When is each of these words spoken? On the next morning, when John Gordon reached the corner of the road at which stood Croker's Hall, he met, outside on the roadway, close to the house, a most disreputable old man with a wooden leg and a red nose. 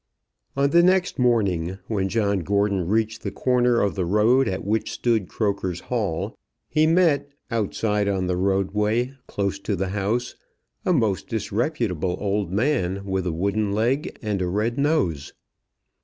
On 0.57 0.71
the 0.71 0.81
next 0.81 1.19
morning, 1.19 1.77
when 1.85 2.09
John 2.09 2.39
Gordon 2.39 2.87
reached 2.87 3.21
the 3.21 3.29
corner 3.29 3.79
of 3.79 3.93
the 3.93 4.03
road 4.03 4.47
at 4.47 4.65
which 4.65 4.89
stood 4.91 5.27
Croker's 5.27 5.79
Hall, 5.93 6.33
he 6.67 6.87
met, 6.87 7.31
outside 7.51 8.07
on 8.09 8.25
the 8.25 8.35
roadway, 8.35 9.13
close 9.27 9.59
to 9.59 9.75
the 9.75 9.89
house, 9.89 10.35
a 10.87 10.91
most 10.91 11.27
disreputable 11.27 12.17
old 12.19 12.51
man 12.51 13.05
with 13.05 13.27
a 13.27 13.31
wooden 13.31 13.73
leg 13.73 14.17
and 14.23 14.41
a 14.41 14.47
red 14.47 14.79
nose. 14.79 15.33